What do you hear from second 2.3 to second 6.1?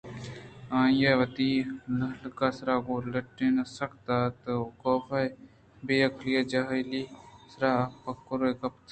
ءِ سر گوں لنٹاں سک دات ءُکاف ءِ بے